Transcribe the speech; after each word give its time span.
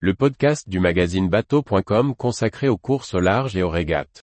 le 0.00 0.12
podcast 0.12 0.68
du 0.68 0.78
magazine 0.78 1.30
bateau.com 1.30 2.14
consacré 2.14 2.68
aux 2.68 2.76
courses 2.76 3.14
au 3.14 3.20
large 3.20 3.56
et 3.56 3.62
aux 3.62 3.70
régates. 3.70 4.22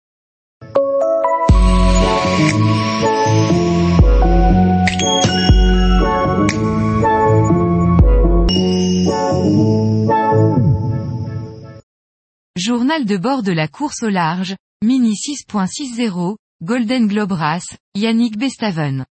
Journal 12.56 13.06
de 13.06 13.18
bord 13.18 13.42
de 13.42 13.52
la 13.52 13.68
course 13.68 14.04
au 14.04 14.10
large, 14.10 14.56
Mini 14.84 15.14
6.60, 15.14 16.36
Golden 16.62 17.08
Globe 17.08 17.32
Race, 17.32 17.76
Yannick 17.96 18.38
Bestaven. 18.38 19.06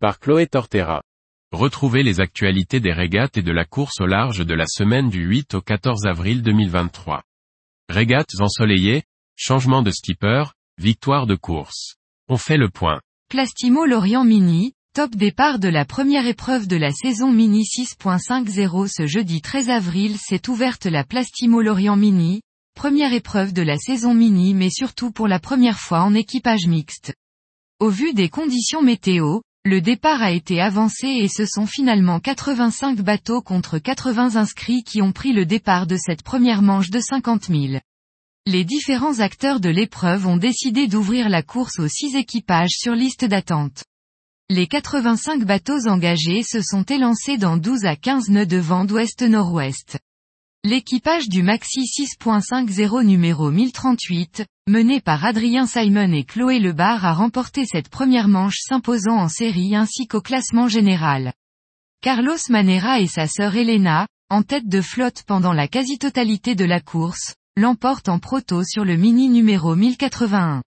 Par 0.00 0.18
Chloé 0.18 0.48
Tortera. 0.48 1.02
Retrouvez 1.52 2.02
les 2.02 2.20
actualités 2.20 2.80
des 2.80 2.94
régates 2.94 3.36
et 3.36 3.42
de 3.42 3.52
la 3.52 3.66
course 3.66 4.00
au 4.00 4.06
large 4.06 4.38
de 4.38 4.54
la 4.54 4.64
semaine 4.66 5.10
du 5.10 5.22
8 5.22 5.52
au 5.52 5.60
14 5.60 6.06
avril 6.06 6.40
2023. 6.40 7.22
Régates 7.90 8.40
ensoleillées, 8.40 9.02
changement 9.36 9.82
de 9.82 9.90
skipper, 9.90 10.44
victoire 10.78 11.26
de 11.26 11.34
course. 11.34 11.96
On 12.28 12.38
fait 12.38 12.56
le 12.56 12.70
point. 12.70 13.02
Plastimo 13.28 13.84
Lorient 13.84 14.24
Mini, 14.24 14.72
top 14.94 15.14
départ 15.14 15.58
de 15.58 15.68
la 15.68 15.84
première 15.84 16.26
épreuve 16.26 16.66
de 16.66 16.76
la 16.76 16.90
saison 16.90 17.30
Mini 17.30 17.64
6.50 17.64 18.88
ce 18.88 19.06
jeudi 19.06 19.42
13 19.42 19.68
avril 19.68 20.16
s'est 20.16 20.48
ouverte 20.48 20.86
la 20.86 21.04
Plastimo 21.04 21.60
Lorient 21.60 21.96
Mini, 21.96 22.40
première 22.74 23.12
épreuve 23.12 23.52
de 23.52 23.62
la 23.62 23.76
saison 23.76 24.14
Mini 24.14 24.54
mais 24.54 24.70
surtout 24.70 25.10
pour 25.10 25.28
la 25.28 25.38
première 25.38 25.78
fois 25.78 26.00
en 26.00 26.14
équipage 26.14 26.66
mixte. 26.66 27.12
Au 27.78 27.90
vu 27.90 28.14
des 28.14 28.30
conditions 28.30 28.80
météo, 28.80 29.40
le 29.64 29.80
départ 29.80 30.22
a 30.22 30.32
été 30.32 30.60
avancé 30.60 31.06
et 31.06 31.28
ce 31.28 31.46
sont 31.46 31.66
finalement 31.66 32.18
85 32.18 33.00
bateaux 33.00 33.42
contre 33.42 33.78
80 33.78 34.34
inscrits 34.34 34.82
qui 34.82 35.00
ont 35.00 35.12
pris 35.12 35.32
le 35.32 35.46
départ 35.46 35.86
de 35.86 35.96
cette 35.96 36.24
première 36.24 36.62
manche 36.62 36.90
de 36.90 36.98
50 36.98 37.44
000. 37.44 37.78
Les 38.44 38.64
différents 38.64 39.20
acteurs 39.20 39.60
de 39.60 39.68
l'épreuve 39.68 40.26
ont 40.26 40.36
décidé 40.36 40.88
d'ouvrir 40.88 41.28
la 41.28 41.44
course 41.44 41.78
aux 41.78 41.86
six 41.86 42.16
équipages 42.16 42.72
sur 42.72 42.94
liste 42.94 43.24
d'attente. 43.24 43.84
Les 44.50 44.66
85 44.66 45.44
bateaux 45.44 45.86
engagés 45.86 46.42
se 46.42 46.60
sont 46.60 46.82
élancés 46.82 47.38
dans 47.38 47.56
12 47.56 47.84
à 47.84 47.94
15 47.94 48.30
nœuds 48.30 48.46
de 48.46 48.58
vent 48.58 48.84
d'ouest-nord-ouest. 48.84 49.96
L'équipage 50.64 51.28
du 51.28 51.42
Maxi 51.42 51.80
6.50 51.80 53.02
numéro 53.02 53.50
1038, 53.50 54.44
mené 54.68 55.00
par 55.00 55.24
Adrien 55.24 55.66
Simon 55.66 56.12
et 56.12 56.22
Chloé 56.22 56.60
Lebar 56.60 57.04
a 57.04 57.14
remporté 57.14 57.66
cette 57.66 57.88
première 57.88 58.28
manche 58.28 58.58
s'imposant 58.60 59.16
en 59.16 59.28
série 59.28 59.74
ainsi 59.74 60.06
qu'au 60.06 60.20
classement 60.20 60.68
général. 60.68 61.32
Carlos 62.00 62.36
Manera 62.48 63.00
et 63.00 63.08
sa 63.08 63.26
sœur 63.26 63.56
Elena, 63.56 64.06
en 64.30 64.44
tête 64.44 64.68
de 64.68 64.80
flotte 64.80 65.24
pendant 65.26 65.52
la 65.52 65.66
quasi-totalité 65.66 66.54
de 66.54 66.64
la 66.64 66.78
course, 66.78 67.34
l'emportent 67.56 68.08
en 68.08 68.20
proto 68.20 68.62
sur 68.62 68.84
le 68.84 68.94
mini 68.94 69.28
numéro 69.28 69.74
1081. 69.74 70.62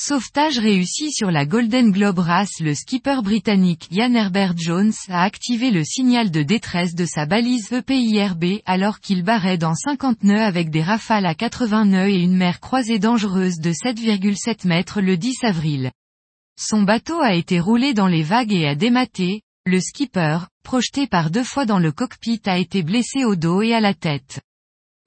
Sauvetage 0.00 0.60
réussi 0.60 1.10
sur 1.10 1.32
la 1.32 1.44
Golden 1.44 1.90
Globe 1.90 2.20
Race 2.20 2.60
le 2.60 2.72
skipper 2.72 3.20
britannique 3.20 3.88
Ian 3.90 4.14
Herbert 4.14 4.56
Jones 4.56 4.92
a 5.08 5.24
activé 5.24 5.72
le 5.72 5.82
signal 5.82 6.30
de 6.30 6.44
détresse 6.44 6.94
de 6.94 7.04
sa 7.04 7.26
balise 7.26 7.72
EPIRB 7.72 8.60
alors 8.64 9.00
qu'il 9.00 9.24
barrait 9.24 9.58
dans 9.58 9.74
50 9.74 10.22
nœuds 10.22 10.40
avec 10.40 10.70
des 10.70 10.84
rafales 10.84 11.26
à 11.26 11.34
80 11.34 11.86
nœuds 11.86 12.10
et 12.10 12.22
une 12.22 12.36
mer 12.36 12.60
croisée 12.60 13.00
dangereuse 13.00 13.58
de 13.58 13.72
7,7 13.72 14.68
mètres 14.68 15.00
le 15.00 15.16
10 15.16 15.42
avril. 15.42 15.90
Son 16.56 16.82
bateau 16.82 17.18
a 17.20 17.34
été 17.34 17.58
roulé 17.58 17.92
dans 17.92 18.06
les 18.06 18.22
vagues 18.22 18.52
et 18.52 18.68
a 18.68 18.76
dématé, 18.76 19.42
le 19.66 19.80
skipper, 19.80 20.46
projeté 20.62 21.08
par 21.08 21.28
deux 21.32 21.42
fois 21.42 21.66
dans 21.66 21.80
le 21.80 21.90
cockpit 21.90 22.40
a 22.46 22.58
été 22.58 22.84
blessé 22.84 23.24
au 23.24 23.34
dos 23.34 23.62
et 23.62 23.74
à 23.74 23.80
la 23.80 23.94
tête. 23.94 24.42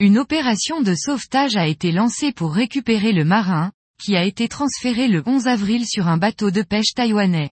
Une 0.02 0.18
opération 0.18 0.82
de 0.82 0.96
sauvetage 0.96 1.56
a 1.56 1.68
été 1.68 1.94
lancée 1.94 2.34
pour 2.34 2.54
récupérer 2.54 3.14
le 3.14 3.24
marin, 3.24 3.72
qui 4.02 4.16
a 4.16 4.24
été 4.24 4.48
transféré 4.48 5.08
le 5.08 5.22
11 5.26 5.48
avril 5.48 5.86
sur 5.86 6.08
un 6.08 6.18
bateau 6.18 6.50
de 6.50 6.64
pêche 6.64 6.94
taïwanais. 6.96 7.52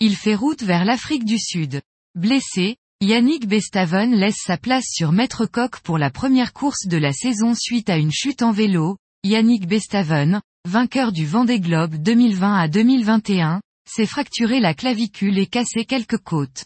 Il 0.00 0.16
fait 0.16 0.34
route 0.34 0.62
vers 0.62 0.84
l'Afrique 0.84 1.24
du 1.24 1.38
Sud. 1.38 1.80
Blessé, 2.14 2.76
Yannick 3.00 3.46
Bestaven 3.46 4.14
laisse 4.14 4.40
sa 4.44 4.56
place 4.56 4.86
sur 4.90 5.12
Maître 5.12 5.46
Coq 5.46 5.80
pour 5.80 5.96
la 5.96 6.10
première 6.10 6.52
course 6.52 6.86
de 6.86 6.96
la 6.96 7.12
saison 7.12 7.54
suite 7.54 7.88
à 7.88 7.98
une 7.98 8.10
chute 8.10 8.42
en 8.42 8.52
vélo. 8.52 8.96
Yannick 9.22 9.66
Bestaven, 9.66 10.40
vainqueur 10.66 11.12
du 11.12 11.24
Vendée 11.24 11.60
Globe 11.60 11.96
2020 11.96 12.54
à 12.54 12.68
2021, 12.68 13.60
s'est 13.88 14.06
fracturé 14.06 14.60
la 14.60 14.74
clavicule 14.74 15.38
et 15.38 15.46
cassé 15.46 15.84
quelques 15.84 16.18
côtes. 16.18 16.64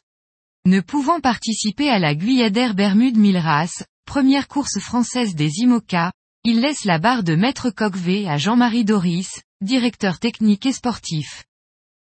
Ne 0.67 0.81
pouvant 0.81 1.21
participer 1.21 1.91
à 1.91 1.99
la 1.99 2.15
Guyadère 2.15 2.75
Bermude 2.75 3.17
Milras, 3.17 3.85
première 4.07 4.49
course 4.49 4.79
française 4.79 5.35
des 5.35 5.51
IMOCA, 5.59 6.13
il 6.43 6.61
laisse 6.61 6.87
la 6.87 6.99
barre 6.99 7.23
de 7.23 7.35
maître 7.35 7.69
Coq-V 7.69 8.27
à 8.27 8.39
Jean-Marie 8.39 8.87
Doris, 8.87 9.29
directeur 9.61 10.19
technique 10.19 10.65
et 10.65 10.73
sportif. 10.73 11.45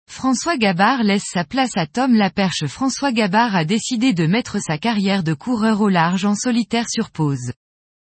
François 0.09 0.57
Gabard 0.57 1.03
laisse 1.03 1.25
sa 1.29 1.43
place 1.43 1.75
à 1.75 1.85
Tom 1.85 2.15
Laperche. 2.15 2.65
François 2.65 3.11
Gabard 3.11 3.53
a 3.53 3.65
décidé 3.65 4.13
de 4.13 4.25
mettre 4.25 4.59
sa 4.61 4.77
carrière 4.77 5.23
de 5.23 5.33
coureur 5.33 5.81
au 5.81 5.89
large 5.89 6.23
en 6.23 6.35
solitaire 6.35 6.89
sur 6.89 7.11
pause. 7.11 7.51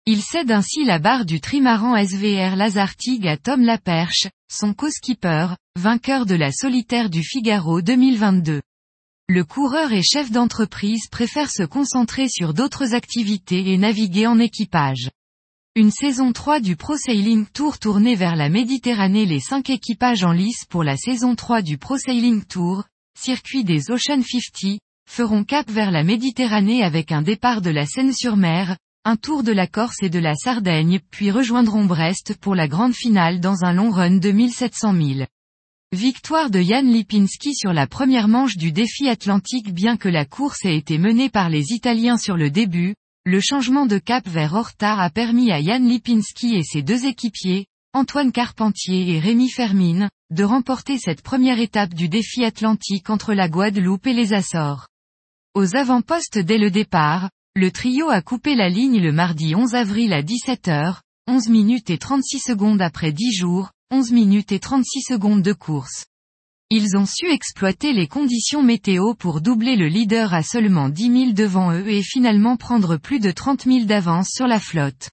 Il 0.04 0.20
cède 0.20 0.50
ainsi 0.50 0.84
la 0.84 0.98
barre 0.98 1.26
du 1.26 1.40
trimaran 1.40 1.96
SVR 1.96 2.56
Lazartigue 2.56 3.28
à 3.28 3.36
Tom 3.36 3.62
Laperche, 3.62 4.26
son 4.52 4.74
co-skipper, 4.74 5.54
vainqueur 5.76 6.26
de 6.26 6.34
la 6.34 6.50
solitaire 6.50 7.08
du 7.08 7.22
Figaro 7.22 7.82
2022. 7.82 8.62
Le 9.28 9.44
coureur 9.44 9.92
et 9.92 10.02
chef 10.02 10.32
d'entreprise 10.32 11.08
préfère 11.08 11.50
se 11.50 11.62
concentrer 11.62 12.28
sur 12.28 12.52
d'autres 12.52 12.94
activités 12.94 13.72
et 13.72 13.78
naviguer 13.78 14.26
en 14.26 14.40
équipage. 14.40 15.08
Une 15.78 15.90
saison 15.90 16.32
3 16.32 16.60
du 16.60 16.74
Pro 16.74 16.96
Sailing 16.96 17.44
Tour 17.52 17.78
tournée 17.78 18.14
vers 18.14 18.34
la 18.34 18.48
Méditerranée 18.48 19.26
Les 19.26 19.40
5 19.40 19.68
équipages 19.68 20.24
en 20.24 20.32
lice 20.32 20.64
pour 20.64 20.82
la 20.82 20.96
saison 20.96 21.34
3 21.34 21.60
du 21.60 21.76
Pro 21.76 21.98
Sailing 21.98 22.42
Tour, 22.46 22.84
circuit 23.14 23.62
des 23.62 23.90
Ocean 23.90 24.22
50, 24.22 24.78
feront 25.06 25.44
cap 25.44 25.70
vers 25.70 25.90
la 25.90 26.02
Méditerranée 26.02 26.82
avec 26.82 27.12
un 27.12 27.20
départ 27.20 27.60
de 27.60 27.68
la 27.68 27.84
Seine-sur-Mer, 27.84 28.78
un 29.04 29.16
tour 29.16 29.42
de 29.42 29.52
la 29.52 29.66
Corse 29.66 30.02
et 30.02 30.08
de 30.08 30.18
la 30.18 30.34
Sardaigne 30.34 30.98
puis 31.10 31.30
rejoindront 31.30 31.84
Brest 31.84 32.38
pour 32.40 32.54
la 32.54 32.68
grande 32.68 32.94
finale 32.94 33.38
dans 33.38 33.62
un 33.62 33.74
long 33.74 33.90
run 33.90 34.16
de 34.16 34.30
1700 34.30 34.94
000. 34.94 35.26
Victoire 35.92 36.48
de 36.48 36.62
Jan 36.62 36.86
Lipinski 36.86 37.54
sur 37.54 37.74
la 37.74 37.86
première 37.86 38.28
manche 38.28 38.56
du 38.56 38.72
défi 38.72 39.10
atlantique 39.10 39.74
bien 39.74 39.98
que 39.98 40.08
la 40.08 40.24
course 40.24 40.64
ait 40.64 40.78
été 40.78 40.96
menée 40.96 41.28
par 41.28 41.50
les 41.50 41.74
Italiens 41.74 42.16
sur 42.16 42.38
le 42.38 42.48
début, 42.48 42.94
le 43.26 43.40
changement 43.40 43.86
de 43.86 43.98
cap 43.98 44.26
vers 44.28 44.54
Horta 44.54 45.00
a 45.00 45.10
permis 45.10 45.50
à 45.50 45.60
Jan 45.60 45.80
Lipinski 45.80 46.54
et 46.54 46.62
ses 46.62 46.82
deux 46.82 47.06
équipiers, 47.06 47.66
Antoine 47.92 48.30
Carpentier 48.30 49.10
et 49.10 49.18
Rémi 49.18 49.50
Fermine, 49.50 50.08
de 50.30 50.44
remporter 50.44 50.96
cette 50.96 51.22
première 51.22 51.58
étape 51.58 51.92
du 51.92 52.08
défi 52.08 52.44
atlantique 52.44 53.10
entre 53.10 53.34
la 53.34 53.48
Guadeloupe 53.48 54.06
et 54.06 54.12
les 54.12 54.32
Açores. 54.32 54.86
Aux 55.54 55.74
avant-postes 55.74 56.38
dès 56.38 56.56
le 56.56 56.70
départ, 56.70 57.28
le 57.56 57.72
trio 57.72 58.10
a 58.10 58.22
coupé 58.22 58.54
la 58.54 58.68
ligne 58.68 59.02
le 59.02 59.10
mardi 59.10 59.56
11 59.56 59.74
avril 59.74 60.12
à 60.12 60.22
17h, 60.22 61.00
11 61.26 61.48
minutes 61.48 61.90
et 61.90 61.98
36 61.98 62.38
secondes 62.38 62.80
après 62.80 63.10
10 63.10 63.32
jours, 63.32 63.72
11 63.90 64.12
minutes 64.12 64.52
et 64.52 64.60
36 64.60 65.02
secondes 65.02 65.42
de 65.42 65.52
course. 65.52 66.04
Ils 66.70 66.96
ont 66.96 67.06
su 67.06 67.30
exploiter 67.30 67.92
les 67.92 68.08
conditions 68.08 68.60
météo 68.60 69.14
pour 69.14 69.40
doubler 69.40 69.76
le 69.76 69.86
leader 69.86 70.34
à 70.34 70.42
seulement 70.42 70.88
10 70.88 71.02
000 71.02 71.32
devant 71.32 71.72
eux 71.72 71.88
et 71.88 72.02
finalement 72.02 72.56
prendre 72.56 72.96
plus 72.96 73.20
de 73.20 73.30
30 73.30 73.66
000 73.66 73.84
d'avance 73.84 74.30
sur 74.34 74.48
la 74.48 74.58
flotte. 74.58 75.10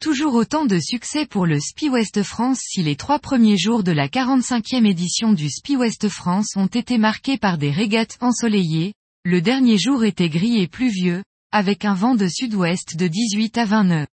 Toujours 0.00 0.34
autant 0.34 0.64
de 0.64 0.78
succès 0.78 1.26
pour 1.26 1.44
le 1.44 1.58
Spi 1.58 1.88
West 1.88 2.22
France 2.22 2.60
si 2.62 2.84
les 2.84 2.94
trois 2.94 3.18
premiers 3.18 3.56
jours 3.56 3.82
de 3.82 3.90
la 3.90 4.06
45e 4.06 4.86
édition 4.86 5.32
du 5.32 5.50
Spi 5.50 5.74
West 5.74 6.08
France 6.08 6.54
ont 6.54 6.66
été 6.66 6.98
marqués 6.98 7.36
par 7.36 7.58
des 7.58 7.72
régates 7.72 8.16
ensoleillées, 8.20 8.94
le 9.24 9.40
dernier 9.40 9.78
jour 9.78 10.04
était 10.04 10.28
gris 10.28 10.60
et 10.60 10.68
pluvieux, 10.68 11.24
avec 11.50 11.84
un 11.84 11.94
vent 11.94 12.14
de 12.14 12.28
sud-ouest 12.28 12.96
de 12.96 13.08
18 13.08 13.58
à 13.58 13.64
20 13.64 13.84
nœuds. 13.84 14.06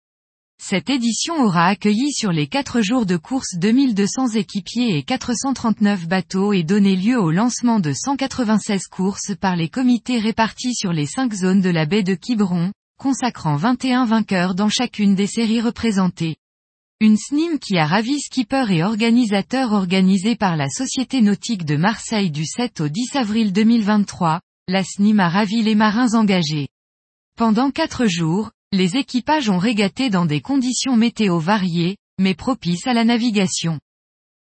Cette 0.64 0.90
édition 0.90 1.42
aura 1.42 1.66
accueilli 1.66 2.12
sur 2.12 2.30
les 2.30 2.46
4 2.46 2.82
jours 2.82 3.04
de 3.04 3.16
course 3.16 3.56
2200 3.56 4.36
équipiers 4.36 4.96
et 4.96 5.02
439 5.02 6.06
bateaux 6.06 6.52
et 6.52 6.62
donné 6.62 6.94
lieu 6.94 7.18
au 7.18 7.32
lancement 7.32 7.80
de 7.80 7.92
196 7.92 8.86
courses 8.86 9.34
par 9.40 9.56
les 9.56 9.68
comités 9.68 10.20
répartis 10.20 10.76
sur 10.76 10.92
les 10.92 11.04
5 11.04 11.34
zones 11.34 11.60
de 11.62 11.68
la 11.68 11.84
baie 11.84 12.04
de 12.04 12.14
Quiberon, 12.14 12.70
consacrant 12.96 13.56
21 13.56 14.04
vainqueurs 14.04 14.54
dans 14.54 14.68
chacune 14.68 15.16
des 15.16 15.26
séries 15.26 15.60
représentées. 15.60 16.36
Une 17.00 17.16
SNIM 17.16 17.58
qui 17.58 17.76
a 17.76 17.84
ravi 17.84 18.20
skipper 18.20 18.66
et 18.70 18.84
organisateur 18.84 19.72
organisée 19.72 20.36
par 20.36 20.56
la 20.56 20.68
Société 20.68 21.22
Nautique 21.22 21.64
de 21.64 21.74
Marseille 21.74 22.30
du 22.30 22.46
7 22.46 22.82
au 22.82 22.88
10 22.88 23.16
avril 23.16 23.52
2023, 23.52 24.40
la 24.68 24.84
SNIM 24.84 25.18
a 25.18 25.28
ravi 25.28 25.62
les 25.62 25.74
marins 25.74 26.14
engagés. 26.14 26.68
Pendant 27.36 27.72
4 27.72 28.06
jours, 28.06 28.52
les 28.72 28.96
équipages 28.96 29.50
ont 29.50 29.58
régaté 29.58 30.08
dans 30.08 30.24
des 30.24 30.40
conditions 30.40 30.96
météo 30.96 31.38
variées, 31.38 31.98
mais 32.18 32.34
propices 32.34 32.86
à 32.86 32.94
la 32.94 33.04
navigation. 33.04 33.78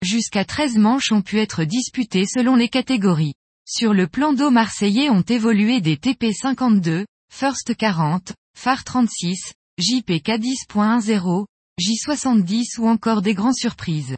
Jusqu'à 0.04 0.44
13 0.44 0.78
manches 0.78 1.14
ont 1.14 1.22
pu 1.22 1.40
être 1.40 1.64
disputées 1.64 2.26
selon 2.26 2.56
les 2.56 2.68
catégories. 2.68 3.34
Sur 3.66 3.94
le 3.94 4.08
plan 4.08 4.34
d'eau 4.34 4.52
marseillais 4.52 5.10
ont 5.10 5.22
évolué 5.22 5.82
des 5.82 5.98
TP 5.98 6.34
52, 6.34 7.06
First 7.34 7.76
40, 7.76 8.34
Phare 8.58 8.84
36, 8.84 9.54
JPK 9.78 10.30
10.0, 10.40 11.46
J70 11.80 12.80
ou 12.80 12.88
encore 12.88 13.22
des 13.22 13.34
grands 13.34 13.54
surprises. 13.54 14.18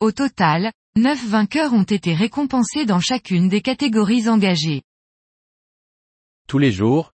Au 0.00 0.10
total, 0.10 0.72
9 0.96 1.26
vainqueurs 1.26 1.74
ont 1.74 1.82
été 1.82 2.14
récompensés 2.14 2.86
dans 2.86 3.00
chacune 3.00 3.48
des 3.48 3.60
catégories 3.60 4.28
engagées. 4.28 4.82
Tous 6.46 6.58
les 6.58 6.72
jours, 6.72 7.13